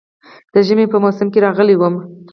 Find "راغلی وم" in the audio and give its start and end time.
1.45-1.95